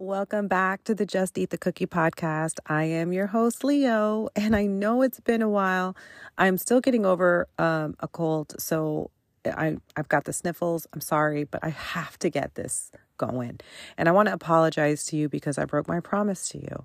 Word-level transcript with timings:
Welcome 0.00 0.46
back 0.46 0.84
to 0.84 0.94
the 0.94 1.04
Just 1.04 1.36
Eat 1.38 1.50
the 1.50 1.58
Cookie 1.58 1.88
podcast. 1.88 2.60
I 2.66 2.84
am 2.84 3.12
your 3.12 3.26
host, 3.26 3.64
Leo, 3.64 4.28
and 4.36 4.54
I 4.54 4.64
know 4.64 5.02
it's 5.02 5.18
been 5.18 5.42
a 5.42 5.48
while. 5.48 5.96
I'm 6.38 6.56
still 6.56 6.80
getting 6.80 7.04
over 7.04 7.48
um, 7.58 7.96
a 7.98 8.06
cold, 8.06 8.54
so 8.60 9.10
I, 9.44 9.78
I've 9.96 10.08
got 10.08 10.22
the 10.22 10.32
sniffles. 10.32 10.86
I'm 10.92 11.00
sorry, 11.00 11.42
but 11.42 11.64
I 11.64 11.70
have 11.70 12.16
to 12.20 12.30
get 12.30 12.54
this 12.54 12.92
going. 13.16 13.58
And 13.96 14.08
I 14.08 14.12
want 14.12 14.28
to 14.28 14.34
apologize 14.34 15.04
to 15.06 15.16
you 15.16 15.28
because 15.28 15.58
I 15.58 15.64
broke 15.64 15.88
my 15.88 15.98
promise 15.98 16.48
to 16.50 16.58
you. 16.58 16.84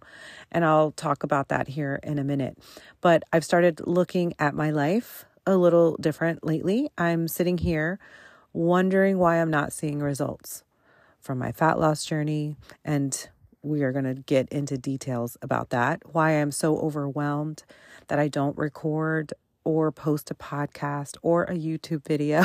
And 0.51 0.65
I'll 0.65 0.89
talk 0.89 1.21
about 1.21 1.49
that 1.49 1.67
here 1.67 1.99
in 2.01 2.17
a 2.17 2.23
minute. 2.23 2.57
But 2.99 3.21
I've 3.31 3.45
started 3.45 3.79
looking 3.85 4.33
at 4.39 4.55
my 4.55 4.71
life 4.71 5.25
a 5.45 5.55
little 5.55 5.97
different 5.97 6.43
lately. 6.43 6.89
I'm 6.97 7.27
sitting 7.27 7.59
here 7.59 7.99
wondering 8.53 9.19
why 9.19 9.39
I'm 9.39 9.51
not 9.51 9.71
seeing 9.71 9.99
results 9.99 10.63
from 11.23 11.39
my 11.39 11.51
fat 11.51 11.79
loss 11.79 12.05
journey. 12.05 12.57
And 12.85 13.29
we 13.63 13.81
are 13.81 13.91
going 13.91 14.05
to 14.05 14.13
get 14.13 14.49
into 14.49 14.77
details 14.77 15.37
about 15.41 15.69
that, 15.69 16.13
why 16.13 16.31
I'm 16.31 16.51
so 16.51 16.77
overwhelmed 16.77 17.63
that 18.09 18.19
I 18.19 18.27
don't 18.27 18.57
record 18.57 19.33
or 19.63 19.91
post 19.91 20.29
a 20.29 20.35
podcast 20.35 21.15
or 21.21 21.45
a 21.45 21.53
YouTube 21.53 22.05
video. 22.05 22.43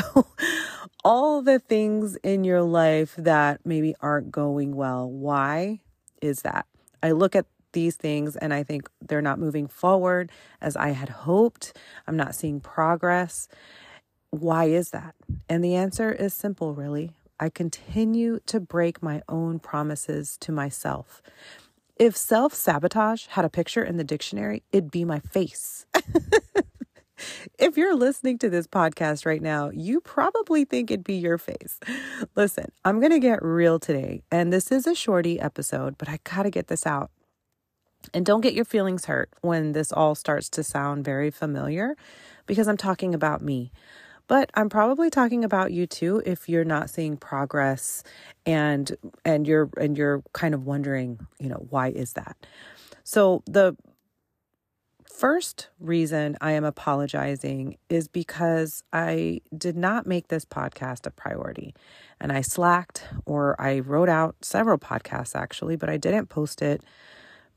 All 1.03 1.41
the 1.41 1.59
things 1.59 2.15
in 2.23 2.45
your 2.45 2.61
life 2.61 3.15
that 3.17 3.59
maybe 3.65 3.93
aren't 4.01 4.31
going 4.31 4.75
well. 4.75 5.09
Why 5.09 5.81
is 6.21 6.43
that? 6.43 6.65
I 7.03 7.11
look 7.11 7.35
at 7.35 7.45
these 7.73 7.97
things 7.97 8.35
and 8.35 8.53
I 8.53 8.63
think 8.63 8.89
they're 9.01 9.21
not 9.21 9.39
moving 9.39 9.67
forward 9.67 10.31
as 10.61 10.75
I 10.75 10.89
had 10.89 11.09
hoped. 11.09 11.77
I'm 12.07 12.17
not 12.17 12.35
seeing 12.35 12.61
progress. 12.61 13.47
Why 14.31 14.65
is 14.65 14.91
that? 14.91 15.15
And 15.49 15.63
the 15.63 15.75
answer 15.75 16.11
is 16.11 16.33
simple, 16.33 16.73
really. 16.73 17.11
I 17.39 17.49
continue 17.49 18.39
to 18.47 18.59
break 18.59 19.01
my 19.01 19.21
own 19.29 19.59
promises 19.59 20.37
to 20.41 20.51
myself. 20.51 21.21
If 21.95 22.15
self 22.15 22.53
sabotage 22.53 23.27
had 23.27 23.45
a 23.45 23.49
picture 23.49 23.83
in 23.83 23.97
the 23.97 24.03
dictionary, 24.03 24.63
it'd 24.71 24.91
be 24.91 25.05
my 25.05 25.19
face. 25.19 25.85
if 27.59 27.77
you're 27.77 27.95
listening 27.95 28.37
to 28.39 28.49
this 28.49 28.67
podcast 28.67 29.25
right 29.25 29.41
now, 29.41 29.69
you 29.69 30.01
probably 30.01 30.65
think 30.65 30.91
it'd 30.91 31.03
be 31.03 31.15
your 31.15 31.37
face. 31.37 31.79
Listen, 32.35 32.71
I'm 32.85 32.99
going 32.99 33.11
to 33.11 33.19
get 33.19 33.43
real 33.43 33.79
today, 33.79 34.21
and 34.31 34.51
this 34.51 34.71
is 34.71 34.87
a 34.87 34.95
shorty 34.95 35.39
episode, 35.39 35.97
but 35.97 36.09
I 36.09 36.19
got 36.23 36.43
to 36.43 36.49
get 36.49 36.67
this 36.67 36.85
out. 36.85 37.11
And 38.13 38.25
don't 38.25 38.41
get 38.41 38.53
your 38.53 38.65
feelings 38.65 39.05
hurt 39.05 39.29
when 39.41 39.73
this 39.73 39.91
all 39.91 40.15
starts 40.15 40.49
to 40.51 40.63
sound 40.63 41.03
very 41.03 41.31
familiar 41.31 41.95
because 42.45 42.67
I'm 42.67 42.77
talking 42.77 43.13
about 43.13 43.41
me. 43.41 43.71
But 44.29 44.51
I'm 44.53 44.69
probably 44.69 45.09
talking 45.09 45.43
about 45.43 45.73
you 45.73 45.87
too 45.87 46.21
if 46.23 46.47
you're 46.47 46.63
not 46.63 46.91
seeing 46.91 47.17
progress 47.17 48.03
and 48.45 48.95
and 49.25 49.47
you're 49.47 49.71
and 49.75 49.97
you're 49.97 50.23
kind 50.33 50.53
of 50.53 50.65
wondering, 50.67 51.19
you 51.39 51.49
know, 51.49 51.65
why 51.71 51.89
is 51.89 52.13
that? 52.13 52.37
So 53.03 53.41
the 53.47 53.75
first 55.03 55.69
reason 55.79 56.37
I 56.41 56.51
am 56.51 56.63
apologizing 56.63 57.77
is 57.89 58.07
because 58.07 58.83
I 58.93 59.41
did 59.57 59.75
not 59.75 60.05
make 60.05 60.27
this 60.27 60.45
podcast 60.45 61.07
a 61.07 61.11
priority. 61.11 61.73
And 62.21 62.31
I 62.31 62.41
slacked 62.41 63.05
or 63.25 63.59
I 63.59 63.79
wrote 63.79 64.09
out 64.09 64.35
several 64.43 64.77
podcasts 64.77 65.35
actually, 65.35 65.75
but 65.75 65.89
I 65.89 65.97
didn't 65.97 66.27
post 66.27 66.61
it 66.61 66.83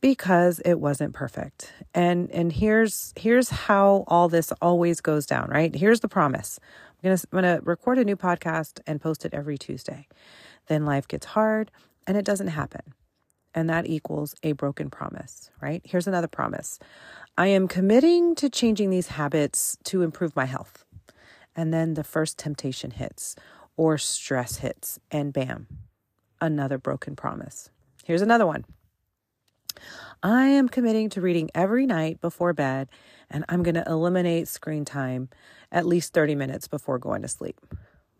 because 0.03 0.61
it 0.64 0.75
wasn't 0.75 1.14
perfect. 1.14 1.72
And 1.95 2.31
and 2.31 2.53
here's 2.53 3.14
here's 3.17 3.48
how 3.48 4.05
all 4.08 4.28
this 4.28 4.53
always 4.61 5.00
goes 5.00 5.25
down, 5.25 5.48
right? 5.48 5.75
Here's 5.75 6.00
the 6.00 6.08
promise. 6.08 6.61
I'm 7.03 7.08
going 7.08 7.17
to 7.17 7.27
I'm 7.33 7.41
going 7.41 7.58
to 7.58 7.64
record 7.64 7.98
a 7.98 8.05
new 8.05 8.17
podcast 8.17 8.80
and 8.86 9.00
post 9.00 9.25
it 9.25 9.33
every 9.33 9.56
Tuesday. 9.56 10.08
Then 10.67 10.84
life 10.84 11.08
gets 11.08 11.27
hard 11.27 11.70
and 12.06 12.19
it 12.19 12.27
doesn't 12.27 12.48
happen. 12.48 12.83
And 13.55 13.70
that 13.70 13.86
equals 13.86 14.34
a 14.42 14.53
broken 14.53 14.91
promise, 14.91 15.50
right? 15.61 15.83
Here's 15.84 16.06
another 16.06 16.28
promise. 16.28 16.78
I 17.39 17.47
am 17.47 17.69
committing 17.69 18.34
to 18.36 18.50
changing 18.50 18.91
these 18.91 19.08
habits 19.08 19.78
to 19.84 20.03
improve 20.03 20.34
my 20.34 20.47
health. 20.47 20.85
And 21.55 21.73
then 21.73 21.95
the 21.95 22.05
first 22.05 22.39
temptation 22.39 22.92
hits 22.92 23.36
or 23.77 23.98
stress 23.98 24.57
hits 24.57 24.98
and 25.11 25.33
bam, 25.33 25.67
another 26.41 26.79
broken 26.79 27.14
promise. 27.14 27.70
Here's 28.05 28.23
another 28.23 28.46
one. 28.46 28.64
I 30.22 30.46
am 30.46 30.68
committing 30.68 31.08
to 31.10 31.20
reading 31.20 31.50
every 31.54 31.86
night 31.86 32.20
before 32.20 32.52
bed, 32.52 32.88
and 33.30 33.44
I'm 33.48 33.62
going 33.62 33.74
to 33.74 33.84
eliminate 33.86 34.48
screen 34.48 34.84
time 34.84 35.28
at 35.70 35.86
least 35.86 36.12
30 36.12 36.34
minutes 36.34 36.68
before 36.68 36.98
going 36.98 37.22
to 37.22 37.28
sleep. 37.28 37.60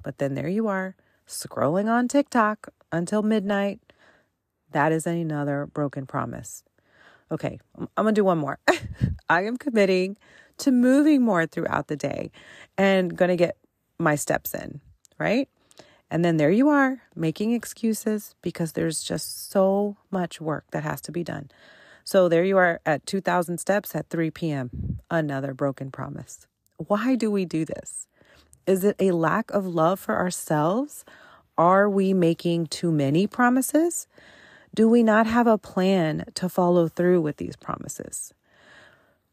But 0.03 0.19
then 0.19 0.35
there 0.35 0.49
you 0.49 0.69
are, 0.69 0.97
scrolling 1.29 1.89
on 1.89 2.09
TikTok 2.09 2.69
until 2.91 3.23
midnight. 3.23 3.81
That 4.73 4.91
is 4.91 5.07
another 5.07 5.67
broken 5.67 6.07
promise. 6.07 6.65
Okay, 7.31 7.59
I'm 7.79 7.89
going 7.97 8.15
to 8.15 8.19
do 8.19 8.25
one 8.25 8.39
more. 8.39 8.59
I 9.29 9.45
am 9.45 9.57
committing 9.57 10.17
to 10.59 10.71
moving 10.71 11.23
more 11.23 11.47
throughout 11.47 11.89
the 11.89 11.97
day 11.97 12.31
and 12.77 13.17
going 13.17 13.31
to 13.31 13.37
get 13.37 13.57
my 13.99 14.17
steps 14.17 14.55
in, 14.55 14.81
right? 15.19 15.49
And 16.13 16.23
then 16.23 16.37
there 16.37 16.51
you 16.51 16.69
are 16.69 17.01
making 17.17 17.53
excuses 17.53 18.35
because 18.43 18.73
there's 18.73 19.03
just 19.03 19.51
so 19.51 19.97
much 20.11 20.43
work 20.43 20.67
that 20.73 20.83
has 20.83 21.01
to 21.01 21.11
be 21.11 21.25
done. 21.25 21.51
So 22.05 22.29
there 22.29 22.45
you 22.45 22.59
are 22.59 22.83
at 22.85 23.07
2,000 23.07 23.57
steps 23.57 23.97
at 23.97 24.11
3 24.11 24.31
p.m. 24.31 25.01
Another 25.11 25.55
broken 25.55 25.91
promise. 25.91 26.47
Why 26.77 27.15
do 27.15 27.31
we 27.31 27.47
do 27.47 27.65
this? 27.65 28.09
Is 28.67 28.85
it 28.85 28.97
a 28.99 29.13
lack 29.13 29.51
of 29.53 29.67
love 29.67 29.99
for 29.99 30.15
ourselves? 30.15 31.07
Are 31.57 31.89
we 31.89 32.13
making 32.13 32.67
too 32.67 32.93
many 32.93 33.27
promises? 33.27 34.07
Do 34.75 34.91
we 34.91 35.03
not 35.03 35.27
have 35.27 35.47
a 35.47 35.57
plan 35.57 36.27
to 36.35 36.51
follow 36.51 36.89
through 36.89 37.23
with 37.23 37.39
these 37.39 37.57
promises? 37.57 38.35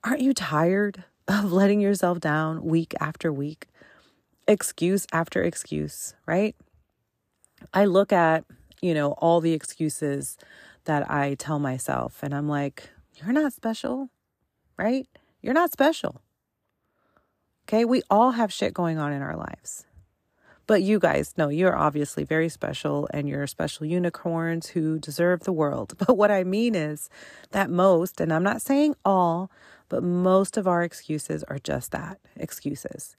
Aren't 0.05 0.21
you 0.21 0.33
tired 0.33 1.03
of 1.27 1.51
letting 1.51 1.81
yourself 1.81 2.21
down 2.21 2.63
week 2.63 2.93
after 3.01 3.33
week? 3.33 3.67
Excuse 4.47 5.05
after 5.11 5.43
excuse, 5.43 6.15
right? 6.25 6.55
I 7.73 7.85
look 7.85 8.11
at, 8.11 8.45
you 8.81 8.93
know, 8.93 9.11
all 9.13 9.41
the 9.41 9.53
excuses 9.53 10.37
that 10.85 11.09
I 11.09 11.35
tell 11.35 11.59
myself, 11.59 12.23
and 12.23 12.33
I'm 12.33 12.47
like, 12.47 12.89
you're 13.15 13.33
not 13.33 13.53
special, 13.53 14.09
right? 14.77 15.07
You're 15.41 15.53
not 15.53 15.71
special. 15.71 16.21
Okay. 17.67 17.85
We 17.85 18.01
all 18.09 18.31
have 18.31 18.51
shit 18.51 18.73
going 18.73 18.97
on 18.97 19.13
in 19.13 19.21
our 19.21 19.37
lives. 19.37 19.85
But 20.65 20.83
you 20.83 20.99
guys 20.99 21.33
know 21.37 21.49
you're 21.49 21.75
obviously 21.75 22.23
very 22.23 22.49
special 22.49 23.07
and 23.11 23.27
you're 23.27 23.47
special 23.47 23.85
unicorns 23.85 24.67
who 24.67 24.99
deserve 24.99 25.41
the 25.41 25.53
world. 25.53 25.93
But 26.05 26.17
what 26.17 26.31
I 26.31 26.43
mean 26.43 26.75
is 26.75 27.09
that 27.51 27.69
most, 27.69 28.21
and 28.21 28.31
I'm 28.31 28.43
not 28.43 28.61
saying 28.61 28.95
all, 29.03 29.51
but 29.87 30.03
most 30.03 30.57
of 30.57 30.67
our 30.67 30.83
excuses 30.83 31.43
are 31.43 31.59
just 31.59 31.91
that 31.91 32.19
excuses. 32.35 33.17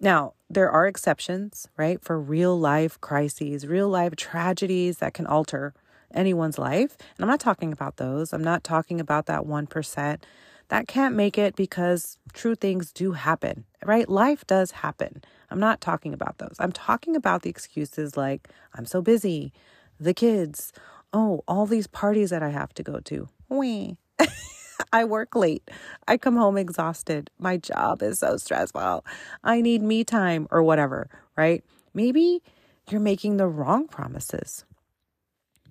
Now, 0.00 0.34
there 0.50 0.70
are 0.70 0.86
exceptions, 0.86 1.68
right, 1.76 2.02
for 2.02 2.18
real 2.18 2.58
life 2.58 3.00
crises, 3.00 3.66
real 3.66 3.88
life 3.88 4.16
tragedies 4.16 4.98
that 4.98 5.14
can 5.14 5.26
alter 5.26 5.74
anyone's 6.12 6.58
life. 6.58 6.96
And 6.98 7.24
I'm 7.24 7.28
not 7.28 7.40
talking 7.40 7.72
about 7.72 7.96
those. 7.96 8.32
I'm 8.32 8.44
not 8.44 8.64
talking 8.64 9.00
about 9.00 9.26
that 9.26 9.42
1% 9.42 10.22
that 10.68 10.88
can't 10.88 11.14
make 11.14 11.36
it 11.36 11.56
because 11.56 12.18
true 12.32 12.54
things 12.54 12.92
do 12.92 13.12
happen, 13.12 13.64
right? 13.84 14.08
Life 14.08 14.46
does 14.46 14.70
happen. 14.70 15.22
I'm 15.50 15.60
not 15.60 15.80
talking 15.80 16.14
about 16.14 16.38
those. 16.38 16.56
I'm 16.58 16.72
talking 16.72 17.16
about 17.16 17.42
the 17.42 17.50
excuses 17.50 18.16
like, 18.16 18.48
I'm 18.74 18.86
so 18.86 19.02
busy, 19.02 19.52
the 20.00 20.14
kids, 20.14 20.72
oh, 21.12 21.42
all 21.46 21.66
these 21.66 21.86
parties 21.86 22.30
that 22.30 22.42
I 22.42 22.48
have 22.48 22.72
to 22.74 22.82
go 22.82 23.00
to. 23.00 23.28
Wee. 23.48 23.96
I 24.92 25.04
work 25.04 25.34
late. 25.34 25.70
I 26.06 26.16
come 26.16 26.36
home 26.36 26.56
exhausted. 26.56 27.30
My 27.38 27.56
job 27.56 28.02
is 28.02 28.18
so 28.18 28.36
stressful. 28.36 29.04
I 29.42 29.60
need 29.60 29.82
me 29.82 30.04
time 30.04 30.46
or 30.50 30.62
whatever, 30.62 31.08
right? 31.36 31.64
Maybe 31.92 32.42
you're 32.90 33.00
making 33.00 33.36
the 33.36 33.46
wrong 33.46 33.88
promises. 33.88 34.64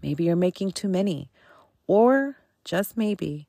Maybe 0.01 0.25
you're 0.25 0.35
making 0.35 0.71
too 0.71 0.87
many. 0.87 1.29
Or 1.87 2.37
just 2.65 2.97
maybe 2.97 3.47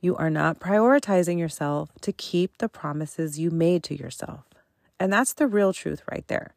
you 0.00 0.16
are 0.16 0.30
not 0.30 0.60
prioritizing 0.60 1.38
yourself 1.38 1.90
to 2.02 2.12
keep 2.12 2.58
the 2.58 2.68
promises 2.68 3.38
you 3.38 3.50
made 3.50 3.82
to 3.84 3.98
yourself. 3.98 4.44
And 5.00 5.12
that's 5.12 5.32
the 5.32 5.46
real 5.46 5.72
truth 5.72 6.02
right 6.10 6.26
there. 6.28 6.54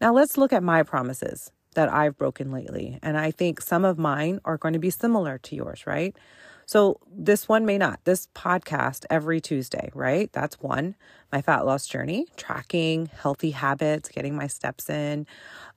Now 0.00 0.12
let's 0.12 0.36
look 0.36 0.52
at 0.52 0.62
my 0.62 0.82
promises 0.82 1.50
that 1.74 1.92
I've 1.92 2.16
broken 2.16 2.52
lately. 2.52 2.98
And 3.02 3.18
I 3.18 3.30
think 3.30 3.60
some 3.60 3.84
of 3.84 3.98
mine 3.98 4.40
are 4.44 4.56
going 4.56 4.74
to 4.74 4.78
be 4.78 4.90
similar 4.90 5.38
to 5.38 5.56
yours, 5.56 5.86
right? 5.86 6.16
So 6.66 6.98
this 7.10 7.48
one 7.48 7.66
may 7.66 7.78
not. 7.78 8.00
This 8.04 8.28
podcast 8.34 9.04
every 9.10 9.40
Tuesday, 9.40 9.90
right? 9.94 10.30
That's 10.32 10.60
one. 10.60 10.94
My 11.32 11.42
fat 11.42 11.66
loss 11.66 11.86
journey, 11.86 12.26
tracking 12.36 13.10
healthy 13.20 13.50
habits, 13.50 14.08
getting 14.08 14.34
my 14.36 14.46
steps 14.46 14.88
in, 14.88 15.26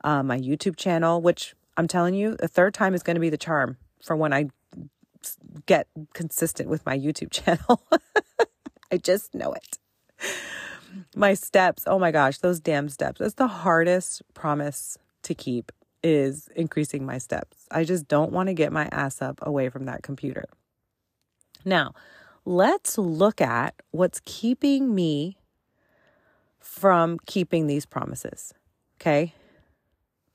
uh, 0.04 0.24
my 0.24 0.40
YouTube 0.40 0.78
channel, 0.78 1.22
which 1.22 1.56
I'm 1.76 1.88
telling 1.88 2.14
you, 2.14 2.36
the 2.36 2.48
third 2.48 2.74
time 2.74 2.94
is 2.94 3.04
going 3.04 3.16
to 3.16 3.22
be 3.22 3.30
the 3.30 3.38
charm 3.38 3.78
for 4.04 4.16
when 4.16 4.34
I 4.34 4.50
get 5.66 5.88
consistent 6.14 6.70
with 6.70 6.86
my 6.86 6.98
YouTube 6.98 7.32
channel. 7.32 7.82
I 8.92 8.98
just 8.98 9.34
know 9.34 9.54
it. 9.54 9.80
My 11.16 11.34
steps, 11.34 11.84
oh 11.86 12.00
my 12.00 12.12
gosh, 12.12 12.40
those 12.40 12.60
damn 12.60 12.90
steps. 12.90 13.20
That's 13.20 13.36
the 13.36 13.48
hardest 13.48 14.22
promise 14.34 14.98
to 15.24 15.36
keep 15.36 15.72
is 16.04 16.48
increasing 16.56 17.06
my 17.06 17.18
steps. 17.18 17.66
I 17.70 17.84
just 17.84 18.08
don't 18.08 18.32
want 18.32 18.48
to 18.48 18.54
get 18.54 18.72
my 18.72 18.88
ass 18.92 19.22
up 19.22 19.40
away 19.42 19.70
from 19.70 19.86
that 19.86 20.04
computer. 20.04 20.46
Now, 21.68 21.94
let's 22.46 22.98
look 22.98 23.42
at 23.42 23.76
what's 23.92 24.22
keeping 24.26 24.96
me 24.96 25.38
from 26.60 27.20
keeping 27.26 27.68
these 27.68 27.86
promises. 27.86 28.54
Okay. 29.00 29.34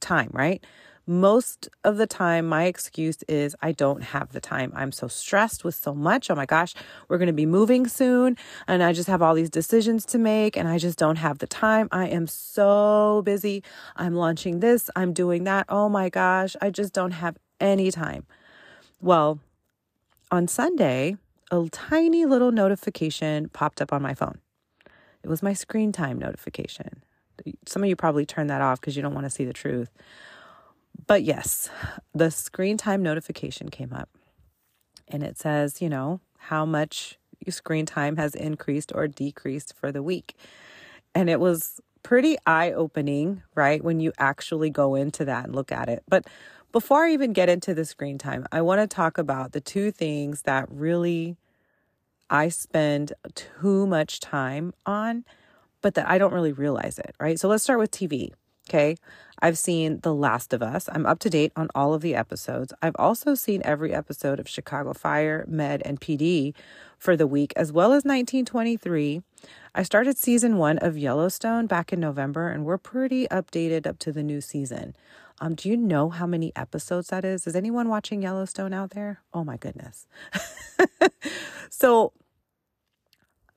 Time, 0.01 0.31
right? 0.33 0.65
most 1.07 1.69
of 1.83 1.97
the 1.97 2.07
time, 2.07 2.47
my 2.47 2.65
excuse 2.65 3.23
is 3.29 3.57
I 3.61 3.73
don't 3.73 4.03
have 4.03 4.33
the 4.33 4.41
time. 4.41 4.73
I'm 4.75 4.93
so 4.93 5.09
stressed 5.09 5.65
with 5.65 5.75
so 5.75 5.95
much. 5.95 6.31
Oh 6.31 6.35
my 6.35 6.47
gosh, 6.47 6.75
we're 7.09 7.19
going 7.19 7.27
to 7.27 7.33
be 7.33 7.47
moving 7.47 7.89
soon. 7.89 8.37
And 8.69 8.83
I 8.83 8.93
just 8.93 9.09
have 9.09 9.23
all 9.23 9.35
these 9.35 9.51
decisions 9.51 10.07
to 10.07 10.19
make 10.19 10.57
and 10.57 10.69
I 10.69 10.79
just 10.79 10.99
don't 10.99 11.17
have 11.17 11.39
the 11.39 11.47
time. 11.47 11.89
I 11.91 12.09
am 12.09 12.27
so 12.27 13.23
busy. 13.25 13.65
I'm 13.97 14.15
launching 14.15 14.61
this, 14.61 14.91
I'm 14.95 15.13
doing 15.13 15.45
that. 15.45 15.67
Oh 15.69 15.89
my 15.89 16.09
gosh, 16.09 16.55
I 16.61 16.71
just 16.71 16.93
don't 16.93 17.13
have 17.13 17.37
any 17.61 17.91
time. 17.91 18.27
Well, 19.01 19.41
on 20.33 20.49
Sunday, 20.49 21.17
a 21.51 21.69
tiny 21.71 22.25
little 22.25 22.51
notification 22.51 23.51
popped 23.51 23.83
up 23.83 23.93
on 23.93 24.01
my 24.03 24.15
phone. 24.15 24.39
It 25.23 25.29
was 25.29 25.43
my 25.43 25.53
screen 25.53 25.93
time 25.93 26.19
notification. 26.19 27.03
Some 27.67 27.83
of 27.83 27.89
you 27.89 27.95
probably 27.95 28.25
turned 28.25 28.51
that 28.51 28.63
off 28.63 28.81
because 28.81 28.97
you 28.97 29.03
don't 29.03 29.15
want 29.15 29.27
to 29.27 29.31
see 29.31 29.45
the 29.45 29.53
truth. 29.53 29.91
But 31.07 31.23
yes, 31.23 31.71
the 32.15 32.31
screen 32.31 32.77
time 32.79 33.03
notification 33.03 33.69
came 33.69 33.93
up 33.93 34.09
and 35.07 35.23
it 35.23 35.39
says, 35.39 35.83
you 35.83 35.89
know, 35.89 36.21
how 36.39 36.65
much 36.65 37.19
screen 37.49 37.85
time 37.85 38.17
has 38.17 38.35
increased 38.35 38.93
or 38.95 39.07
decreased 39.09 39.75
for 39.77 39.93
the 39.93 40.03
week. 40.03 40.35
And 41.15 41.29
it 41.29 41.41
was 41.41 41.81
pretty 42.03 42.37
eye 42.47 42.73
opening, 42.73 43.43
right? 43.55 43.85
When 43.85 44.01
you 44.01 44.13
actually 44.19 44.71
go 44.71 44.95
into 44.95 45.25
that 45.27 45.45
and 45.45 45.55
look 45.55 45.71
at 45.71 45.89
it. 45.89 46.03
But 46.09 46.27
before 46.73 47.05
I 47.05 47.13
even 47.13 47.33
get 47.33 47.49
into 47.49 47.75
the 47.75 47.85
screen 47.85 48.19
time, 48.19 48.47
I 48.51 48.63
want 48.63 48.81
to 48.81 48.87
talk 48.87 49.19
about 49.19 49.53
the 49.53 49.61
two 49.61 49.91
things 49.91 50.43
that 50.43 50.67
really 50.71 51.37
I 52.31 52.49
spend 52.49 53.13
too 53.35 53.87
much 53.87 54.21
time 54.21 54.73
on, 54.87 55.25
but 55.83 55.95
that 55.95 56.09
I 56.09 56.17
don't 56.19 56.33
really 56.33 56.53
realize 56.53 56.99
it, 56.99 57.15
right? 57.21 57.39
So 57.39 57.49
let's 57.49 57.63
start 57.63 57.79
with 57.79 57.91
TV. 57.91 58.33
Okay. 58.69 58.97
I've 59.45 59.59
seen 59.59 59.99
The 60.03 60.15
Last 60.15 60.53
of 60.53 60.63
Us. 60.63 60.89
I'm 60.93 61.05
up 61.05 61.19
to 61.19 61.31
date 61.31 61.51
on 61.57 61.69
all 61.75 61.95
of 61.95 62.01
the 62.01 62.15
episodes. 62.15 62.73
I've 62.81 62.95
also 62.97 63.35
seen 63.35 63.61
every 63.65 63.93
episode 63.93 64.39
of 64.39 64.49
Chicago 64.49 64.93
Fire, 64.93 65.45
Med, 65.49 65.83
and 65.85 66.01
PD 66.01 66.55
for 66.97 67.17
the 67.17 67.27
week, 67.27 67.53
as 67.57 67.73
well 67.73 67.89
as 67.89 68.05
1923. 68.05 69.21
I 69.75 69.83
started 69.83 70.17
season 70.17 70.59
one 70.59 70.79
of 70.79 70.97
Yellowstone 70.97 71.67
back 71.67 71.93
in 71.93 71.99
November, 71.99 72.51
and 72.51 72.65
we're 72.65 72.79
pretty 72.79 73.27
updated 73.29 73.85
up 73.85 73.99
to 73.99 74.13
the 74.13 74.23
new 74.23 74.41
season. 74.41 74.95
Um, 75.41 75.57
do 75.57 75.69
you 75.69 75.77
know 75.77 76.09
how 76.09 76.27
many 76.27 76.53
episodes 76.55 77.09
that 77.09 77.25
is? 77.25 77.49
Is 77.49 77.57
anyone 77.57 77.89
watching 77.89 78.23
Yellowstone 78.23 78.73
out 78.73 78.91
there? 78.91 79.23
Oh 79.35 79.43
my 79.43 79.57
goodness. 79.57 80.07
so 81.69 82.13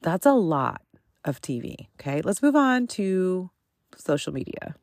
that's 0.01 0.25
a 0.25 0.33
lot 0.33 0.81
of 1.23 1.41
TV. 1.41 1.89
Okay, 1.99 2.23
let's 2.23 2.41
move 2.41 2.55
on 2.55 2.87
to 2.87 3.51
social 3.95 4.33
media. 4.33 4.73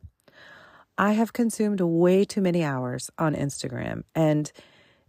I 0.98 1.12
have 1.12 1.32
consumed 1.32 1.80
way 1.80 2.24
too 2.24 2.40
many 2.40 2.62
hours 2.62 3.10
on 3.18 3.34
Instagram. 3.34 4.04
And 4.14 4.52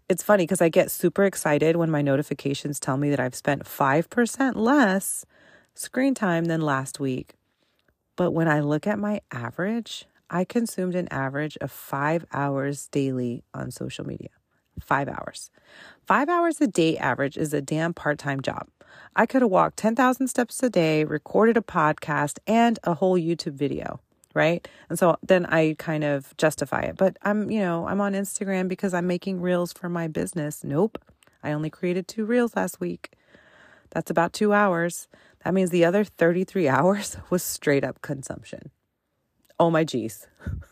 it's 0.10 0.24
funny 0.24 0.44
because 0.44 0.62
I 0.62 0.70
get 0.70 0.92
super 0.92 1.24
excited 1.26 1.76
when 1.76 1.92
my 1.92 2.02
notifications 2.02 2.80
tell 2.80 2.98
me 2.98 3.10
that 3.10 3.20
I've 3.20 3.36
spent 3.36 3.66
5% 3.66 4.56
less 4.56 5.26
screen 5.76 6.14
time 6.14 6.46
than 6.46 6.62
last 6.62 7.00
week. 7.00 7.34
But 8.16 8.32
when 8.32 8.48
I 8.48 8.60
look 8.62 8.88
at 8.88 9.00
my 9.00 9.22
average, 9.32 10.06
I 10.30 10.46
consumed 10.46 10.96
an 10.96 11.08
average 11.12 11.58
of 11.60 11.72
five 11.72 12.26
hours 12.32 12.88
daily 12.88 13.44
on 13.54 13.72
social 13.72 14.06
media. 14.06 14.30
Five 14.80 15.08
hours. 15.08 15.52
Five 16.06 16.30
hours 16.30 16.60
a 16.62 16.68
day 16.68 16.98
average 16.98 17.38
is 17.38 17.54
a 17.54 17.62
damn 17.62 17.94
part 17.94 18.18
time 18.20 18.42
job. 18.42 18.68
I 19.16 19.26
could 19.26 19.42
have 19.42 19.52
walked 19.52 19.78
10,000 19.78 20.28
steps 20.28 20.62
a 20.64 20.70
day, 20.70 21.04
recorded 21.04 21.58
a 21.58 21.62
podcast, 21.62 22.40
and 22.48 22.80
a 22.84 22.96
whole 22.96 23.18
YouTube 23.18 23.54
video 23.54 24.00
right? 24.34 24.68
And 24.90 24.98
so 24.98 25.18
then 25.22 25.46
I 25.46 25.76
kind 25.78 26.04
of 26.04 26.36
justify 26.38 26.82
it. 26.82 26.98
But 26.98 27.18
I'm, 27.22 27.50
you 27.50 27.60
know, 27.60 27.88
I'm 27.88 28.02
on 28.02 28.14
Instagram 28.14 28.68
because 28.68 28.94
I'm 28.94 29.08
making 29.08 29.42
reels 29.42 29.74
for 29.74 29.90
my 29.90 30.08
business. 30.08 30.64
Nope. 30.64 30.98
I 31.44 31.52
only 31.52 31.70
created 31.70 32.08
two 32.08 32.26
reels 32.26 32.56
last 32.56 32.80
week. 32.80 33.14
That's 33.92 34.10
about 34.10 34.34
two 34.34 34.54
hours. 34.54 35.08
That 35.44 35.54
means 35.54 35.70
the 35.70 35.86
other 35.86 36.04
33 36.04 36.68
hours 36.70 37.18
was 37.30 37.44
straight 37.44 37.84
up 37.84 38.02
consumption. 38.02 38.72
Oh 39.60 39.70
my 39.70 39.84
geez. 39.84 40.28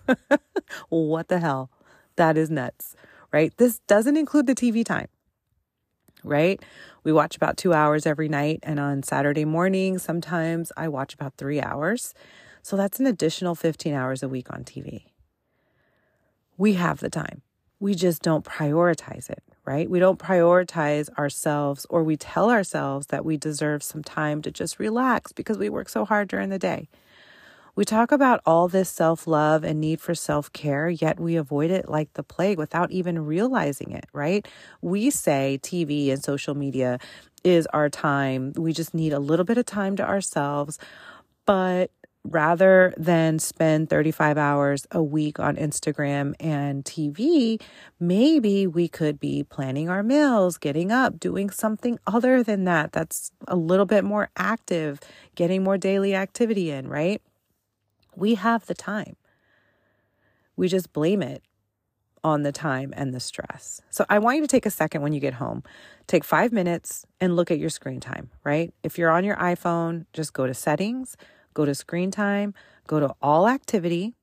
what 0.90 1.28
the 1.28 1.40
hell? 1.40 1.70
That 2.16 2.38
is 2.38 2.50
nuts, 2.50 2.96
right? 3.32 3.56
This 3.58 3.80
doesn't 3.88 4.18
include 4.18 4.48
the 4.48 4.56
TV 4.56 4.84
time, 4.84 5.08
right? 6.24 6.62
We 7.04 7.14
watch 7.14 7.36
about 7.36 7.58
two 7.58 7.74
hours 7.74 8.06
every 8.06 8.28
night. 8.28 8.60
And 8.64 8.80
on 8.80 9.04
Saturday 9.04 9.46
morning, 9.46 9.98
sometimes 9.98 10.72
I 10.76 10.88
watch 10.88 11.14
about 11.14 11.36
three 11.38 11.62
hours. 11.62 12.14
So 12.62 12.78
that's 12.78 13.00
an 13.00 13.08
additional 13.08 13.56
15 13.56 13.94
hours 13.94 14.24
a 14.24 14.30
week 14.30 14.52
on 14.52 14.64
TV. 14.64 15.06
We 16.58 16.74
have 16.74 17.00
the 17.00 17.10
time. 17.10 17.42
We 17.80 17.96
just 17.96 18.22
don't 18.22 18.46
prioritize 18.46 19.30
it, 19.30 19.42
right? 19.66 19.90
We 19.90 20.00
don't 20.00 20.20
prioritize 20.20 21.10
ourselves 21.18 21.88
or 21.90 22.04
we 22.04 22.18
tell 22.18 22.52
ourselves 22.52 23.08
that 23.08 23.26
we 23.26 23.38
deserve 23.38 23.82
some 23.82 24.04
time 24.04 24.42
to 24.44 24.52
just 24.52 24.78
relax 24.78 25.32
because 25.32 25.58
we 25.58 25.70
work 25.70 25.90
so 25.90 26.06
hard 26.06 26.28
during 26.28 26.50
the 26.50 26.60
day. 26.60 26.88
We 27.74 27.86
talk 27.86 28.12
about 28.12 28.42
all 28.46 28.68
this 28.68 28.90
self 28.90 29.26
love 29.26 29.64
and 29.64 29.80
need 29.80 30.02
for 30.02 30.14
self 30.14 30.52
care, 30.52 30.90
yet 30.90 31.20
we 31.20 31.36
avoid 31.38 31.72
it 31.72 31.88
like 31.88 32.14
the 32.14 32.24
plague 32.24 32.58
without 32.58 32.92
even 32.92 33.26
realizing 33.26 33.92
it, 33.92 34.06
right? 34.14 34.46
We 34.82 35.10
say 35.10 35.58
TV 35.64 36.12
and 36.12 36.24
social 36.24 36.54
media 36.54 37.00
is 37.44 37.66
our 37.68 37.90
time. 37.90 38.54
We 38.56 38.74
just 38.74 38.94
need 38.94 39.14
a 39.14 39.20
little 39.20 39.46
bit 39.46 39.58
of 39.58 39.66
time 39.66 39.96
to 39.96 40.08
ourselves. 40.08 40.78
But 41.46 41.92
rather 42.24 42.94
than 42.98 43.40
spend 43.40 43.90
35 43.90 44.38
hours 44.38 44.86
a 44.92 45.02
week 45.02 45.40
on 45.40 45.56
Instagram 45.56 46.34
and 46.40 46.86
TV, 46.86 47.60
maybe 48.00 48.68
we 48.68 48.88
could 48.88 49.20
be 49.20 49.44
planning 49.44 49.90
our 49.90 50.04
meals, 50.04 50.58
getting 50.58 50.92
up, 50.92 51.20
doing 51.20 51.50
something 51.50 51.98
other 52.06 52.44
than 52.44 52.64
that 52.66 52.92
that's 52.92 53.32
a 53.48 53.56
little 53.56 53.86
bit 53.86 54.04
more 54.04 54.30
active, 54.38 55.00
getting 55.36 55.64
more 55.64 55.78
daily 55.78 56.14
activity 56.14 56.70
in, 56.70 56.88
right? 56.88 57.22
We 58.16 58.36
have 58.36 58.66
the 58.68 58.76
time. 58.76 59.16
We 60.56 60.68
just 60.68 60.94
blame 60.94 61.24
it 61.24 61.44
on 62.24 62.44
the 62.44 62.52
time 62.52 62.94
and 62.96 63.16
the 63.16 63.20
stress. 63.20 63.82
So 63.90 64.06
I 64.08 64.20
want 64.20 64.36
you 64.36 64.42
to 64.44 64.48
take 64.48 64.68
a 64.68 64.72
second 64.72 65.02
when 65.02 65.12
you 65.12 65.20
get 65.20 65.34
home. 65.34 65.64
Take 66.06 66.24
five 66.24 66.52
minutes 66.52 67.04
and 67.20 67.36
look 67.36 67.50
at 67.50 67.58
your 67.58 67.72
screen 67.72 68.00
time, 68.00 68.30
right? 68.44 68.72
If 68.84 69.00
you're 69.00 69.10
on 69.10 69.24
your 69.24 69.38
iPhone, 69.38 70.06
just 70.14 70.34
go 70.34 70.46
to 70.46 70.54
settings 70.54 71.18
go 71.54 71.66
to 71.66 71.76
screen 71.76 72.12
time, 72.12 72.54
go 72.88 73.00
to 73.00 73.14
all 73.22 73.48
activity, 73.48 74.14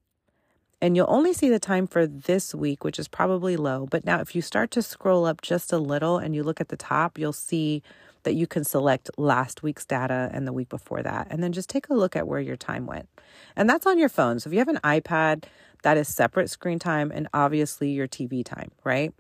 and 0.81 0.97
you'll 0.97 1.11
only 1.11 1.33
see 1.33 1.49
the 1.49 1.59
time 1.59 1.87
for 1.87 2.07
this 2.07 2.55
week, 2.55 2.85
which 2.85 2.99
is 2.99 3.09
probably 3.09 3.57
low. 3.57 3.87
But 3.91 4.05
now, 4.05 4.21
if 4.21 4.35
you 4.35 4.43
start 4.43 4.71
to 4.73 4.83
scroll 4.83 5.25
up 5.25 5.43
just 5.43 5.73
a 5.73 5.79
little 5.79 6.19
and 6.19 6.35
you 6.35 6.45
look 6.45 6.61
at 6.61 6.69
the 6.69 6.77
top, 6.77 7.19
you'll 7.19 7.33
see 7.33 7.83
that 8.23 8.35
you 8.35 8.47
can 8.47 8.65
select 8.65 9.11
last 9.17 9.63
week's 9.63 9.85
data 9.85 10.31
and 10.33 10.47
the 10.47 10.53
week 10.53 10.69
before 10.69 11.03
that. 11.03 11.29
And 11.31 11.43
then 11.43 11.53
just 11.53 11.69
take 11.69 11.89
a 11.89 11.95
look 11.95 12.15
at 12.15 12.29
where 12.29 12.41
your 12.41 12.57
time 12.57 12.87
went. 12.87 13.09
And 13.57 13.69
that's 13.69 13.87
on 13.87 13.99
your 13.99 14.09
phone. 14.09 14.39
So 14.39 14.49
if 14.49 14.55
you 14.55 14.59
have 14.61 14.69
an 14.69 14.81
iPad, 14.85 15.45
that 15.83 15.97
is 15.97 16.09
separate 16.09 16.51
screen 16.51 16.79
time 16.79 17.11
and 17.15 17.29
obviously 17.33 17.91
your 17.91 18.09
TV 18.09 18.45
time, 18.45 18.71
right? 18.85 19.13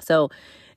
So 0.00 0.30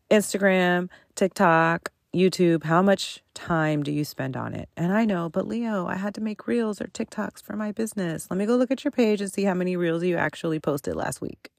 Instagram, 0.10 0.90
TikTok, 1.16 1.92
YouTube, 2.14 2.66
how 2.66 2.82
much 2.82 3.24
time 3.34 3.84
do 3.84 3.92
you 3.92 4.04
spend 4.04 4.36
on 4.36 4.54
it? 4.54 4.68
And 4.76 4.92
I 4.92 5.06
know, 5.06 5.30
but 5.30 5.48
Leo, 5.48 5.88
I 5.88 5.96
had 5.96 6.14
to 6.16 6.22
make 6.22 6.46
reels 6.46 6.82
or 6.82 6.88
TikToks 6.88 7.42
for 7.42 7.56
my 7.56 7.72
business. 7.72 8.28
Let 8.30 8.38
me 8.38 8.46
go 8.46 8.58
look 8.58 8.70
at 8.70 8.84
your 8.84 8.92
page 8.92 9.22
and 9.22 9.32
see 9.32 9.44
how 9.44 9.54
many 9.54 9.78
reels 9.78 10.04
you 10.04 10.18
actually 10.18 10.60
posted 10.60 10.96
last 10.96 11.22
week. 11.22 11.52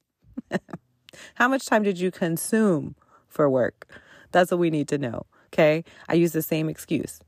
how 1.36 1.48
much 1.48 1.64
time 1.64 1.82
did 1.82 1.98
you 1.98 2.10
consume 2.10 2.96
for 3.28 3.48
work? 3.48 3.88
That's 4.30 4.50
what 4.50 4.60
we 4.60 4.68
need 4.68 4.88
to 4.88 4.98
know. 4.98 5.24
Okay. 5.46 5.84
I 6.08 6.14
use 6.14 6.32
the 6.32 6.42
same 6.42 6.68
excuse. 6.68 7.20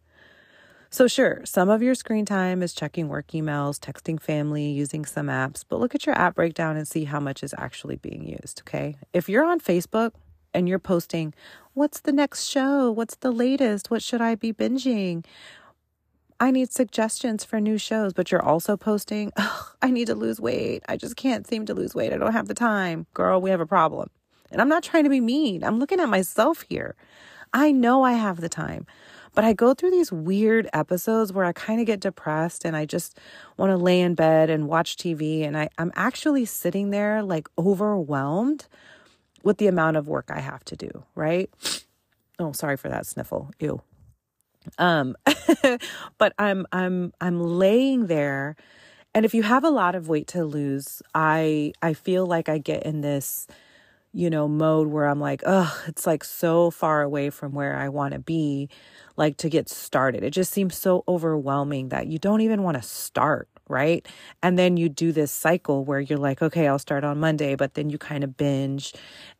So, 0.90 1.08
sure, 1.08 1.40
some 1.44 1.70
of 1.70 1.82
your 1.82 1.96
screen 1.96 2.24
time 2.24 2.62
is 2.62 2.72
checking 2.72 3.08
work 3.08 3.28
emails, 3.28 3.80
texting 3.80 4.20
family, 4.20 4.70
using 4.70 5.04
some 5.04 5.26
apps, 5.26 5.64
but 5.68 5.80
look 5.80 5.94
at 5.94 6.06
your 6.06 6.14
app 6.16 6.36
breakdown 6.36 6.76
and 6.76 6.86
see 6.86 7.02
how 7.04 7.18
much 7.18 7.42
is 7.42 7.52
actually 7.58 7.96
being 7.96 8.24
used. 8.24 8.60
Okay. 8.60 8.96
If 9.12 9.28
you're 9.28 9.44
on 9.44 9.58
Facebook, 9.58 10.12
and 10.54 10.68
you're 10.68 10.78
posting, 10.78 11.34
what's 11.74 12.00
the 12.00 12.12
next 12.12 12.46
show? 12.46 12.90
What's 12.90 13.16
the 13.16 13.32
latest? 13.32 13.90
What 13.90 14.02
should 14.02 14.20
I 14.20 14.36
be 14.36 14.52
binging? 14.52 15.24
I 16.40 16.50
need 16.50 16.72
suggestions 16.72 17.44
for 17.44 17.60
new 17.60 17.78
shows, 17.78 18.12
but 18.12 18.30
you're 18.30 18.42
also 18.44 18.76
posting, 18.76 19.32
I 19.82 19.90
need 19.90 20.06
to 20.06 20.14
lose 20.14 20.40
weight. 20.40 20.82
I 20.88 20.96
just 20.96 21.16
can't 21.16 21.46
seem 21.46 21.66
to 21.66 21.74
lose 21.74 21.94
weight. 21.94 22.12
I 22.12 22.18
don't 22.18 22.32
have 22.32 22.48
the 22.48 22.54
time. 22.54 23.06
Girl, 23.14 23.40
we 23.40 23.50
have 23.50 23.60
a 23.60 23.66
problem. 23.66 24.10
And 24.50 24.60
I'm 24.60 24.68
not 24.68 24.82
trying 24.82 25.04
to 25.04 25.10
be 25.10 25.20
mean. 25.20 25.64
I'm 25.64 25.78
looking 25.78 26.00
at 26.00 26.08
myself 26.08 26.64
here. 26.68 26.94
I 27.52 27.72
know 27.72 28.02
I 28.02 28.12
have 28.14 28.40
the 28.40 28.48
time, 28.48 28.86
But 29.34 29.44
I 29.44 29.52
go 29.52 29.74
through 29.74 29.90
these 29.92 30.12
weird 30.12 30.68
episodes 30.72 31.32
where 31.32 31.44
I 31.44 31.52
kind 31.52 31.80
of 31.80 31.86
get 31.86 32.00
depressed 32.00 32.64
and 32.64 32.76
I 32.76 32.84
just 32.84 33.18
want 33.56 33.70
to 33.70 33.76
lay 33.76 34.00
in 34.00 34.14
bed 34.14 34.50
and 34.50 34.68
watch 34.68 34.96
TV. 34.96 35.44
And 35.46 35.56
I, 35.56 35.68
I'm 35.78 35.92
actually 35.96 36.44
sitting 36.44 36.90
there 36.90 37.22
like 37.22 37.48
overwhelmed 37.58 38.66
with 39.44 39.58
the 39.58 39.66
amount 39.66 39.96
of 39.96 40.08
work 40.08 40.30
I 40.30 40.40
have 40.40 40.64
to 40.66 40.76
do, 40.76 41.04
right? 41.14 41.50
Oh, 42.38 42.52
sorry 42.52 42.76
for 42.76 42.88
that 42.88 43.06
sniffle. 43.06 43.50
Ew. 43.60 43.80
Um, 44.78 45.14
but 46.18 46.32
I'm 46.38 46.66
I'm 46.72 47.12
I'm 47.20 47.40
laying 47.40 48.06
there 48.06 48.56
and 49.14 49.24
if 49.24 49.34
you 49.34 49.42
have 49.42 49.62
a 49.62 49.70
lot 49.70 49.94
of 49.94 50.08
weight 50.08 50.26
to 50.28 50.44
lose, 50.44 51.02
I 51.14 51.72
I 51.82 51.92
feel 51.92 52.26
like 52.26 52.48
I 52.48 52.58
get 52.58 52.84
in 52.84 53.02
this 53.02 53.46
you 54.14 54.30
know, 54.30 54.46
mode 54.46 54.86
where 54.86 55.06
I'm 55.06 55.18
like, 55.18 55.42
oh, 55.44 55.82
it's 55.88 56.06
like 56.06 56.22
so 56.22 56.70
far 56.70 57.02
away 57.02 57.30
from 57.30 57.52
where 57.52 57.76
I 57.76 57.88
want 57.88 58.14
to 58.14 58.20
be, 58.20 58.68
like 59.16 59.36
to 59.38 59.48
get 59.48 59.68
started. 59.68 60.22
It 60.22 60.30
just 60.30 60.52
seems 60.52 60.76
so 60.76 61.02
overwhelming 61.08 61.88
that 61.88 62.06
you 62.06 62.20
don't 62.20 62.40
even 62.40 62.62
want 62.62 62.76
to 62.76 62.82
start 62.82 63.48
right? 63.68 64.06
And 64.42 64.58
then 64.58 64.76
you 64.76 64.88
do 64.88 65.12
this 65.12 65.32
cycle 65.32 65.84
where 65.84 66.00
you're 66.00 66.18
like, 66.18 66.42
okay, 66.42 66.68
I'll 66.68 66.78
start 66.78 67.04
on 67.04 67.18
Monday, 67.18 67.54
but 67.54 67.74
then 67.74 67.90
you 67.90 67.98
kind 67.98 68.24
of 68.24 68.36
binge. 68.36 68.92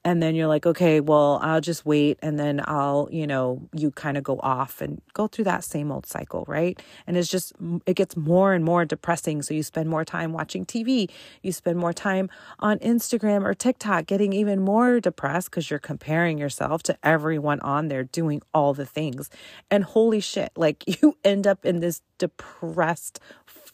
And 0.04 0.22
then 0.22 0.34
you're 0.34 0.48
like, 0.48 0.66
okay, 0.66 1.00
well, 1.00 1.38
I'll 1.42 1.62
just 1.62 1.86
wait. 1.86 2.18
And 2.22 2.38
then 2.38 2.60
I'll, 2.66 3.08
you 3.10 3.26
know, 3.26 3.68
you 3.72 3.90
kind 3.90 4.18
of 4.18 4.24
go 4.24 4.38
off 4.42 4.82
and 4.82 5.00
go 5.14 5.26
through 5.26 5.44
that 5.44 5.64
same 5.64 5.90
old 5.90 6.06
cycle, 6.06 6.44
right? 6.46 6.80
And 7.06 7.16
it's 7.16 7.30
just, 7.30 7.54
it 7.86 7.94
gets 7.94 8.16
more 8.16 8.52
and 8.52 8.64
more 8.64 8.84
depressing. 8.84 9.40
So 9.40 9.54
you 9.54 9.62
spend 9.62 9.88
more 9.88 10.04
time 10.04 10.32
watching 10.32 10.66
TV, 10.66 11.10
you 11.42 11.52
spend 11.52 11.78
more 11.78 11.94
time 11.94 12.28
on 12.58 12.78
Instagram 12.80 13.44
or 13.44 13.54
TikTok 13.54 14.06
getting 14.06 14.34
even 14.34 14.60
more 14.60 15.00
depressed 15.00 15.50
because 15.50 15.70
you're 15.70 15.78
comparing 15.78 16.36
yourself 16.36 16.82
to 16.84 16.98
everyone 17.02 17.60
on 17.60 17.88
there 17.88 18.04
doing 18.04 18.42
all 18.52 18.74
the 18.74 18.86
things. 18.86 19.30
And 19.70 19.84
holy 19.84 20.20
shit, 20.20 20.52
like 20.56 20.84
you 21.02 21.16
end 21.24 21.46
up 21.46 21.64
in 21.64 21.80
this 21.80 22.02
depressed 22.18 23.20